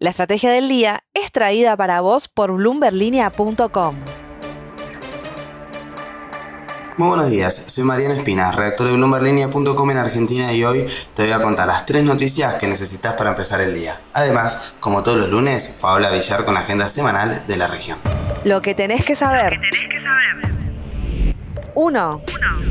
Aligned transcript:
La 0.00 0.10
estrategia 0.10 0.52
del 0.52 0.68
día 0.68 1.02
es 1.12 1.32
traída 1.32 1.76
para 1.76 2.00
vos 2.00 2.28
por 2.28 2.52
bloomberlinia.com. 2.52 3.96
Muy 6.96 7.08
buenos 7.08 7.28
días, 7.28 7.64
soy 7.66 7.82
Mariano 7.82 8.14
Espina, 8.14 8.52
redactor 8.52 8.86
de 8.86 8.92
bloomberlinia.com 8.92 9.90
en 9.90 9.96
Argentina 9.96 10.52
y 10.52 10.62
hoy 10.62 10.86
te 11.14 11.24
voy 11.24 11.32
a 11.32 11.42
contar 11.42 11.66
las 11.66 11.84
tres 11.84 12.04
noticias 12.04 12.54
que 12.54 12.68
necesitas 12.68 13.14
para 13.14 13.30
empezar 13.30 13.60
el 13.60 13.74
día. 13.74 14.00
Además, 14.12 14.74
como 14.78 15.02
todos 15.02 15.18
los 15.18 15.30
lunes, 15.30 15.76
Paola 15.80 16.12
Villar 16.12 16.44
con 16.44 16.54
la 16.54 16.60
agenda 16.60 16.88
semanal 16.88 17.42
de 17.48 17.56
la 17.56 17.66
región. 17.66 17.98
Lo 18.44 18.60
que 18.60 18.76
tenés 18.76 19.04
que 19.04 19.16
saber. 19.16 19.58
1. 21.78 22.22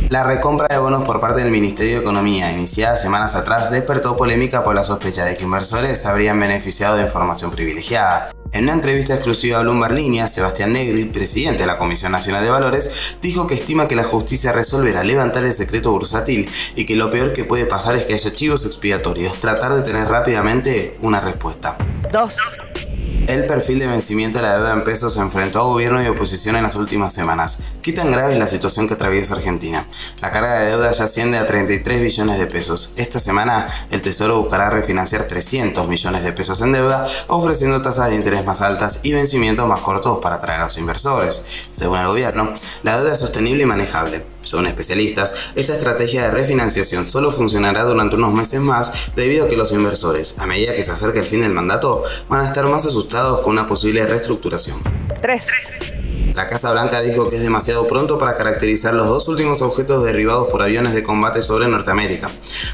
La 0.09 0.23
recompra 0.25 0.67
de 0.67 0.77
bonos 0.77 1.05
por 1.05 1.21
parte 1.21 1.41
del 1.41 1.49
Ministerio 1.49 1.93
de 1.93 2.01
Economía, 2.01 2.51
iniciada 2.51 2.97
semanas 2.97 3.35
atrás, 3.35 3.71
despertó 3.71 4.17
polémica 4.17 4.65
por 4.65 4.75
la 4.75 4.83
sospecha 4.83 5.23
de 5.23 5.33
que 5.33 5.45
inversores 5.45 6.05
habrían 6.05 6.37
beneficiado 6.37 6.97
de 6.97 7.03
información 7.03 7.51
privilegiada. 7.51 8.27
En 8.51 8.65
una 8.65 8.73
entrevista 8.73 9.13
exclusiva 9.13 9.59
a 9.59 9.61
Bloomberg 9.61 9.93
Línea, 9.93 10.27
Sebastián 10.27 10.73
Negri, 10.73 11.05
presidente 11.05 11.61
de 11.61 11.67
la 11.67 11.77
Comisión 11.77 12.11
Nacional 12.11 12.43
de 12.43 12.49
Valores, 12.49 13.17
dijo 13.21 13.47
que 13.47 13.55
estima 13.55 13.87
que 13.87 13.95
la 13.95 14.03
justicia 14.03 14.51
resolverá 14.51 15.05
levantar 15.05 15.45
el 15.45 15.53
secreto 15.53 15.93
bursátil 15.93 16.49
y 16.75 16.85
que 16.85 16.97
lo 16.97 17.09
peor 17.09 17.31
que 17.31 17.45
puede 17.45 17.65
pasar 17.65 17.95
es 17.95 18.03
que 18.03 18.13
haya 18.13 18.33
chivos 18.33 18.65
expiatorios, 18.65 19.39
tratar 19.39 19.73
de 19.73 19.83
tener 19.83 20.09
rápidamente 20.09 20.97
una 21.01 21.21
respuesta. 21.21 21.77
2. 22.11 22.37
El 23.27 23.45
perfil 23.45 23.79
de 23.79 23.87
vencimiento 23.87 24.37
de 24.37 24.43
la 24.43 24.57
deuda 24.57 24.71
en 24.71 24.85
pesos 24.85 25.15
se 25.15 25.19
enfrentó 25.19 25.59
a 25.59 25.63
gobierno 25.63 26.01
y 26.01 26.07
oposición 26.07 26.55
en 26.55 26.63
las 26.63 26.77
últimas 26.77 27.11
semanas. 27.11 27.59
¿Qué 27.81 27.91
tan 27.91 28.09
grave 28.09 28.31
es 28.31 28.39
la 28.39 28.47
situación 28.47 28.87
que 28.87 28.93
atraviesa 28.93 29.33
Argentina? 29.33 29.85
La 30.21 30.31
carga 30.31 30.61
de 30.61 30.67
deuda 30.67 30.93
ya 30.93 31.03
asciende 31.03 31.37
a 31.37 31.45
33 31.45 32.01
billones 32.01 32.39
de 32.39 32.47
pesos. 32.47 32.93
Esta 32.95 33.19
semana 33.19 33.67
el 33.91 34.01
Tesoro 34.01 34.39
buscará 34.39 34.69
refinanciar 34.69 35.23
300 35.23 35.89
millones 35.89 36.23
de 36.23 36.31
pesos 36.31 36.61
en 36.61 36.71
deuda, 36.71 37.05
ofreciendo 37.27 37.81
tasas 37.81 38.11
de 38.11 38.15
interés 38.15 38.45
más 38.45 38.61
altas 38.61 39.01
y 39.03 39.11
vencimientos 39.11 39.67
más 39.67 39.81
cortos 39.81 40.19
para 40.21 40.35
atraer 40.35 40.61
a 40.61 40.63
los 40.63 40.77
inversores. 40.77 41.45
Según 41.69 41.99
el 41.99 42.07
gobierno, 42.07 42.53
la 42.83 42.97
deuda 42.97 43.11
es 43.11 43.19
sostenible 43.19 43.63
y 43.63 43.65
manejable. 43.65 44.36
Según 44.47 44.67
especialistas, 44.67 45.33
esta 45.55 45.73
estrategia 45.73 46.23
de 46.23 46.31
refinanciación 46.31 47.05
solo 47.05 47.31
funcionará 47.31 47.83
durante 47.83 48.15
unos 48.15 48.33
meses 48.33 48.61
más 48.61 48.91
debido 49.13 49.45
a 49.45 49.47
que 49.49 49.57
los 49.57 49.73
inversores, 49.73 50.35
a 50.37 50.47
medida 50.47 50.73
que 50.73 50.83
se 50.83 50.91
acerca 50.91 51.19
el 51.19 51.25
fin 51.25 51.41
del 51.41 51.51
mandato, 51.51 52.03
van 52.29 52.41
a 52.41 52.45
estar 52.45 52.65
más 52.67 52.85
asustados 52.85 53.41
con 53.41 53.51
una 53.51 53.67
posible 53.67 54.05
reestructuración. 54.05 54.81
3. 55.21 55.43
La 56.37 56.47
Casa 56.47 56.71
Blanca 56.71 57.01
dijo 57.01 57.29
que 57.29 57.37
es 57.37 57.41
demasiado 57.41 57.87
pronto 57.87 58.19
para 58.19 58.35
caracterizar 58.35 58.93
los 58.93 59.07
dos 59.07 59.27
últimos 59.27 59.63
objetos 59.63 60.03
derribados 60.03 60.49
por 60.49 60.61
aviones 60.61 60.93
de 60.93 61.01
combate 61.01 61.41
sobre 61.41 61.67
Norteamérica. 61.67 62.29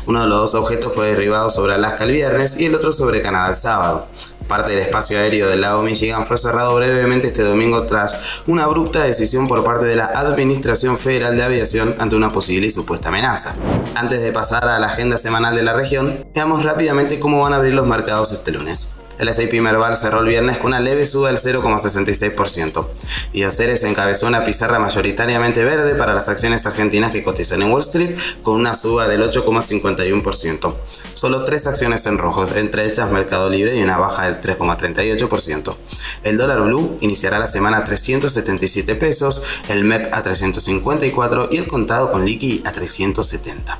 Uno 0.06 0.22
de 0.22 0.28
los 0.28 0.52
dos 0.52 0.56
objetos 0.56 0.94
fue 0.94 1.08
derribado 1.08 1.50
sobre 1.50 1.74
Alaska 1.74 2.04
el 2.04 2.12
viernes 2.12 2.60
y 2.60 2.66
el 2.66 2.76
otro 2.76 2.92
sobre 2.92 3.22
Canadá 3.22 3.48
el 3.50 3.56
sábado. 3.56 4.08
Parte 4.48 4.72
del 4.72 4.80
espacio 4.80 5.18
aéreo 5.18 5.50
del 5.50 5.62
lago 5.62 5.82
Michigan 5.84 6.26
fue 6.26 6.38
cerrado 6.38 6.76
brevemente 6.76 7.28
este 7.28 7.44
domingo 7.44 7.84
tras 7.84 8.42
una 8.48 8.66
abrupta 8.66 9.04
decisión 9.04 9.48
por 9.48 9.64
parte 9.64 9.86
de 9.86 9.96
la 9.96 10.06
Administración 10.06 10.98
Federal 10.98 11.36
de 11.38 11.44
Aviación 11.44 11.96
ante 12.00 12.16
una 12.16 12.32
posible 12.32 12.68
y 12.68 12.72
supuesta 12.72 13.10
amenaza. 13.10 13.56
Antes 13.96 14.22
de 14.22 14.32
pasar 14.32 14.66
a 14.68 14.80
la 14.80 14.88
agenda 14.88 15.18
semanal 15.18 15.56
de 15.56 15.64
la 15.64 15.74
región, 15.74 16.26
veamos 16.34 16.64
rápidamente 16.64 17.20
cómo 17.20 17.42
van 17.42 17.54
a 17.54 17.58
abrir 17.58 17.74
los 17.74 17.88
mercados 17.88 18.32
este 18.32 18.52
lunes. 18.52 18.96
El 19.20 19.30
S&P 19.30 19.62
Merval 19.62 19.96
cerró 19.96 20.22
el 20.22 20.28
viernes 20.28 20.58
con 20.58 20.68
una 20.68 20.80
leve 20.80 21.06
suba 21.06 21.32
del 21.32 21.38
0,66%. 21.38 22.88
Y 23.34 23.44
Oceres 23.44 23.84
encabezó 23.84 24.28
una 24.28 24.44
pizarra 24.44 24.80
mayoritariamente 24.80 25.64
verde 25.64 25.96
para 25.96 26.14
las 26.14 26.30
acciones 26.30 26.66
argentinas 26.66 27.12
que 27.12 27.24
cotizan 27.24 27.62
en 27.62 27.72
Wall 27.72 27.82
Street 27.82 28.16
con 28.42 28.60
una 28.60 28.76
suba 28.76 29.08
del 29.08 29.22
8,51%. 29.24 30.74
Solo 31.14 31.44
tres 31.44 31.68
acciones 31.68 32.06
en 32.06 32.18
rojo, 32.18 32.48
entre 32.56 32.86
ellas 32.86 33.12
Mercado 33.12 33.50
Libre 33.50 33.78
y 33.78 33.84
una 33.84 33.98
baja 33.98 34.26
del 34.26 34.42
3,38%. 34.42 35.76
El 36.24 36.38
dólar 36.38 36.62
blue 36.62 36.98
iniciará 37.02 37.40
la 37.40 37.48
semana 37.48 37.78
a 37.78 37.84
377 37.84 38.96
pesos, 38.96 39.44
el 39.70 39.84
MEP 39.86 40.14
a 40.14 40.22
354 40.22 41.50
y 41.52 41.58
el 41.58 41.68
contado 41.68 42.12
con 42.12 42.26
liqui 42.26 42.62
a 42.66 42.72
370. 42.72 43.80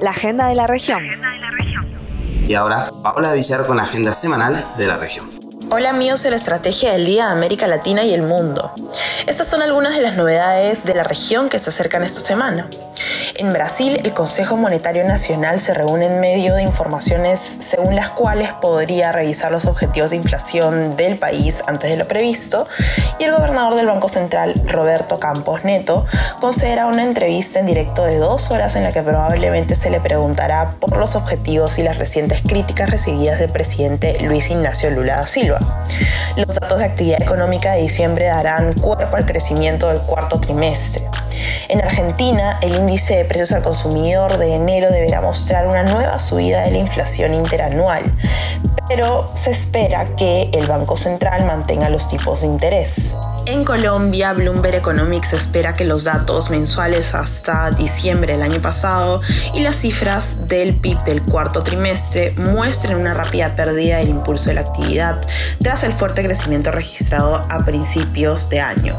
La 0.00 0.10
agenda 0.10 0.48
de 0.48 0.54
la 0.54 0.66
región. 0.66 1.02
Y 2.50 2.56
ahora, 2.56 2.90
Paola 3.04 3.32
Villar 3.32 3.64
con 3.64 3.76
la 3.76 3.84
agenda 3.84 4.12
semanal 4.12 4.64
de 4.76 4.88
la 4.88 4.96
región. 4.96 5.30
Hola 5.70 5.90
amigos 5.90 6.24
de 6.24 6.30
la 6.30 6.36
Estrategia 6.36 6.90
del 6.90 7.06
Día 7.06 7.26
de 7.26 7.30
América 7.30 7.68
Latina 7.68 8.02
y 8.02 8.12
el 8.12 8.22
Mundo. 8.22 8.72
Estas 9.28 9.46
son 9.46 9.62
algunas 9.62 9.94
de 9.94 10.02
las 10.02 10.16
novedades 10.16 10.82
de 10.82 10.94
la 10.96 11.04
región 11.04 11.48
que 11.48 11.60
se 11.60 11.70
acercan 11.70 12.02
esta 12.02 12.18
semana. 12.18 12.68
En 13.36 13.52
Brasil, 13.52 14.00
el 14.04 14.12
Consejo 14.12 14.56
Monetario 14.56 15.04
Nacional 15.04 15.60
se 15.60 15.72
reúne 15.72 16.06
en 16.06 16.20
medio 16.20 16.54
de 16.54 16.62
informaciones 16.62 17.40
según 17.40 17.94
las 17.94 18.10
cuales 18.10 18.52
podría 18.54 19.12
revisar 19.12 19.50
los 19.52 19.64
objetivos 19.66 20.10
de 20.10 20.16
inflación 20.16 20.96
del 20.96 21.18
país 21.18 21.62
antes 21.66 21.90
de 21.90 21.96
lo 21.96 22.06
previsto, 22.06 22.66
y 23.18 23.24
el 23.24 23.32
gobernador 23.32 23.76
del 23.76 23.86
Banco 23.86 24.08
Central, 24.08 24.54
Roberto 24.66 25.18
Campos 25.18 25.64
Neto, 25.64 26.06
concederá 26.40 26.86
una 26.86 27.02
entrevista 27.02 27.60
en 27.60 27.66
directo 27.66 28.04
de 28.04 28.18
dos 28.18 28.50
horas 28.50 28.76
en 28.76 28.84
la 28.84 28.92
que 28.92 29.02
probablemente 29.02 29.74
se 29.74 29.90
le 29.90 30.00
preguntará 30.00 30.72
por 30.80 30.96
los 30.96 31.16
objetivos 31.16 31.78
y 31.78 31.82
las 31.82 31.98
recientes 31.98 32.42
críticas 32.42 32.90
recibidas 32.90 33.38
del 33.38 33.50
presidente 33.50 34.18
Luis 34.20 34.50
Ignacio 34.50 34.90
Lula 34.90 35.16
da 35.16 35.26
Silva. 35.26 35.58
Los 36.36 36.54
datos 36.56 36.80
de 36.80 36.86
actividad 36.86 37.22
económica 37.22 37.72
de 37.72 37.82
diciembre 37.82 38.26
darán 38.26 38.74
cuerpo 38.74 39.16
al 39.16 39.26
crecimiento 39.26 39.88
del 39.88 40.00
cuarto 40.00 40.40
trimestre. 40.40 41.04
En 41.68 41.80
Argentina, 41.80 42.58
el 42.62 42.74
índice 42.74 43.16
de 43.16 43.24
precios 43.24 43.52
al 43.52 43.62
consumidor 43.62 44.38
de 44.38 44.54
enero 44.54 44.90
deberá 44.90 45.20
mostrar 45.20 45.66
una 45.66 45.82
nueva 45.82 46.18
subida 46.18 46.62
de 46.62 46.70
la 46.72 46.78
inflación 46.78 47.34
interanual, 47.34 48.12
pero 48.88 49.30
se 49.34 49.50
espera 49.50 50.04
que 50.16 50.50
el 50.52 50.66
Banco 50.66 50.96
Central 50.96 51.44
mantenga 51.44 51.88
los 51.88 52.08
tipos 52.08 52.40
de 52.40 52.48
interés. 52.48 53.16
En 53.46 53.64
Colombia, 53.64 54.32
Bloomberg 54.34 54.76
Economics 54.76 55.32
espera 55.32 55.72
que 55.72 55.84
los 55.84 56.04
datos 56.04 56.50
mensuales 56.50 57.14
hasta 57.14 57.70
diciembre 57.70 58.34
del 58.34 58.42
año 58.42 58.60
pasado 58.60 59.22
y 59.54 59.60
las 59.60 59.76
cifras 59.76 60.46
del 60.46 60.76
PIB 60.76 61.02
del 61.04 61.22
cuarto 61.22 61.62
trimestre 61.62 62.32
muestren 62.36 62.98
una 62.98 63.14
rápida 63.14 63.56
pérdida 63.56 63.96
del 63.96 64.10
impulso 64.10 64.50
de 64.50 64.54
la 64.54 64.60
actividad 64.60 65.20
tras 65.60 65.84
el 65.84 65.92
fuerte 65.92 66.22
crecimiento 66.22 66.70
registrado 66.70 67.36
a 67.36 67.64
principios 67.64 68.50
de 68.50 68.60
año. 68.60 68.98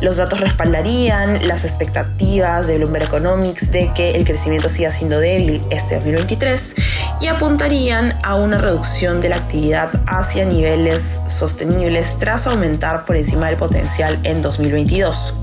Los 0.00 0.16
datos 0.16 0.40
respaldarían 0.40 1.46
las 1.46 1.64
expectativas 1.64 2.66
de 2.66 2.78
Bloomberg 2.78 3.04
Economics 3.04 3.70
de 3.70 3.92
que 3.94 4.12
el 4.12 4.24
crecimiento 4.24 4.68
siga 4.68 4.90
siendo 4.90 5.20
débil 5.20 5.62
este 5.70 5.96
2023 5.96 6.74
y 7.20 7.26
apuntarían 7.26 8.18
a 8.22 8.34
una 8.34 8.58
reducción 8.58 9.20
de 9.20 9.28
la 9.28 9.36
actividad 9.36 9.90
hacia 10.06 10.44
niveles 10.44 11.20
sostenibles 11.28 12.16
tras 12.18 12.46
aumentar 12.46 13.04
por 13.04 13.16
encima 13.16 13.48
del 13.48 13.56
potencial 13.60 14.18
en 14.24 14.42
2022. 14.42 15.36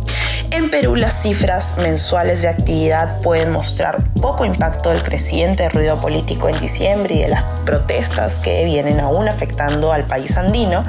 En 0.52 0.70
Perú 0.70 0.96
las 0.96 1.22
cifras 1.22 1.78
mensuales 1.78 2.42
de 2.42 2.48
actividad 2.48 3.22
pueden 3.22 3.52
mostrar 3.52 4.04
poco 4.22 4.44
impacto 4.44 4.90
del 4.90 5.04
creciente 5.04 5.70
ruido 5.70 6.00
político 6.02 6.50
en 6.50 6.60
diciembre 6.60 7.16
y 7.16 7.20
de 7.20 7.30
las 7.30 7.44
protestas 7.66 8.40
que 8.40 8.66
vienen 8.66 9.00
aún 9.00 9.30
afectando 9.30 9.94
al 9.94 10.06
país 10.06 10.38
andino, 10.38 10.84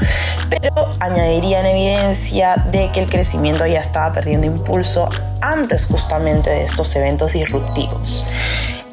pero 0.49 0.94
añadirían 1.00 1.67
evidencia 1.67 2.56
de 2.72 2.91
que 2.93 3.00
el 3.00 3.11
crecimiento 3.11 3.67
ya 3.67 3.81
estaba 3.81 4.12
perdiendo 4.12 4.47
impulso 4.47 5.09
antes 5.41 5.87
justamente 5.87 6.50
de 6.50 6.65
estos 6.65 6.94
eventos 6.97 7.33
disruptivos. 7.33 8.27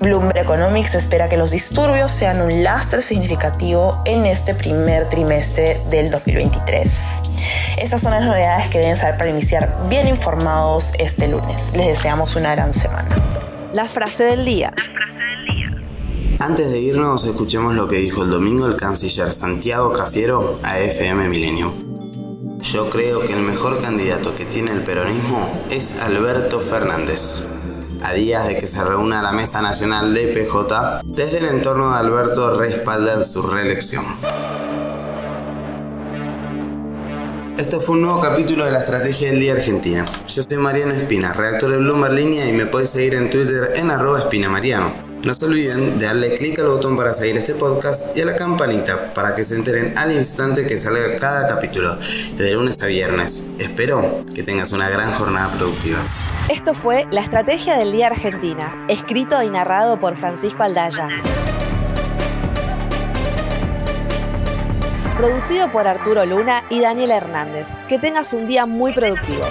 Bloomberg 0.02 0.38
Economics 0.38 0.96
espera 0.96 1.30
que 1.30 1.38
los 1.38 1.52
disturbios 1.52 2.12
sean 2.12 2.42
un 2.42 2.64
lastre 2.64 3.02
significativo 3.02 4.02
en 4.06 4.26
este 4.26 4.54
primer 4.54 5.10
trimestre 5.10 5.82
del 5.90 6.10
2023. 6.10 7.22
Estas 7.78 8.02
son 8.02 8.12
las 8.12 8.26
novedades 8.26 8.68
que 8.70 8.80
deben 8.80 8.98
saber 8.98 9.18
para 9.18 9.30
iniciar 9.30 9.88
bien 9.90 10.08
informados 10.08 10.94
este 11.00 11.28
lunes. 11.28 11.74
Les 11.76 11.88
deseamos 11.88 12.36
una 12.36 12.52
gran 12.52 12.74
semana. 12.74 13.10
La 13.74 13.86
frase 13.86 14.24
del 14.24 14.46
día. 14.46 14.74
Antes 16.40 16.70
de 16.70 16.80
irnos, 16.80 17.26
escuchemos 17.26 17.76
lo 17.76 17.88
que 17.88 17.98
dijo 17.98 18.24
el 18.24 18.30
domingo 18.30 18.68
el 18.68 18.76
canciller 18.76 19.32
Santiago 19.32 19.94
Cafiero 19.94 20.60
a 20.64 20.80
FM 20.80 21.30
Milenio. 21.30 21.74
Yo 22.60 22.90
creo 22.90 23.22
que 23.22 23.34
el 23.34 23.42
mejor 23.42 23.80
candidato 23.80 24.36
que 24.36 24.44
tiene 24.46 24.72
el 24.72 24.82
peronismo 24.82 25.50
es 25.70 26.02
Alberto 26.02 26.60
Fernández. 26.60 27.48
A 28.06 28.14
días 28.14 28.48
de 28.48 28.60
que 28.60 28.68
se 28.68 28.84
reúna 28.84 29.24
la 29.24 29.32
Mesa 29.32 29.64
Nacional 29.64 30.14
de 30.14 30.28
PJ, 30.28 31.02
desde 31.06 31.40
el 31.40 31.46
entorno 31.46 31.90
de 31.90 31.98
Alberto 31.98 32.56
respaldan 32.56 33.26
su 33.26 33.42
reelección. 33.42 34.06
Esto 37.58 37.82
fue 37.82 37.96
un 37.96 38.04
nuevo 38.04 38.22
capítulo 38.22 38.64
de 38.64 38.72
la 38.72 38.78
Estrategia 38.78 39.32
del 39.32 39.40
Día 39.40 39.54
Argentina. 39.54 40.06
Yo 40.28 40.44
soy 40.44 40.58
Mariano 40.58 40.94
Espina, 40.94 41.34
redactor 41.34 41.72
de 41.72 41.78
Bloomberg 41.78 42.14
Línea 42.14 42.48
y 42.48 42.54
me 42.54 42.68
puedes 42.68 42.92
seguir 42.92 43.16
en 43.16 43.32
Twitter 43.32 43.74
en 43.76 43.90
arroba 43.90 44.20
espinamariano. 44.20 45.15
No 45.24 45.34
se 45.34 45.46
olviden 45.46 45.98
de 45.98 46.06
darle 46.06 46.36
clic 46.36 46.60
al 46.60 46.68
botón 46.68 46.96
para 46.96 47.14
seguir 47.14 47.38
este 47.38 47.56
podcast 47.56 48.16
y 48.16 48.22
a 48.22 48.26
la 48.26 48.36
campanita 48.36 49.14
para 49.14 49.34
que 49.34 49.44
se 49.44 49.56
enteren 49.56 49.98
al 49.98 50.12
instante 50.12 50.68
que 50.68 50.78
salga 50.78 51.16
cada 51.18 51.48
capítulo, 51.48 51.98
de 52.38 52.52
lunes 52.52 52.82
a 52.82 52.86
viernes. 52.86 53.48
Espero 53.58 54.22
que 54.34 54.44
tengas 54.44 54.72
una 54.72 54.90
gran 54.90 55.12
jornada 55.14 55.52
productiva. 55.58 56.00
Esto 56.50 56.76
fue 56.76 57.08
La 57.12 57.22
Estrategia 57.22 57.76
del 57.78 57.92
Día 57.92 58.08
Argentina, 58.08 58.86
escrito 58.88 59.42
y 59.42 59.50
narrado 59.50 60.00
por 60.00 60.16
Francisco 60.16 60.62
Aldaya. 60.62 61.10
producido 65.16 65.70
por 65.72 65.88
Arturo 65.88 66.26
Luna 66.26 66.64
y 66.70 66.82
Daniela 66.82 67.18
Hernández. 67.18 67.66
Que 67.88 67.98
tengas 67.98 68.34
un 68.34 68.48
día 68.48 68.66
muy 68.66 68.94
productivo. 68.94 69.46